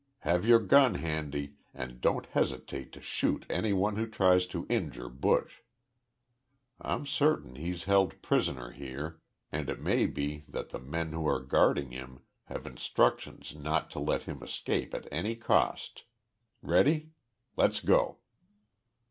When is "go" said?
17.79-18.17